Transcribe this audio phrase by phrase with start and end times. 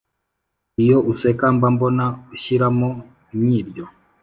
[0.83, 2.05] Iyo useka mbambona
[2.35, 2.89] ushyiramo
[3.33, 3.85] imyiryo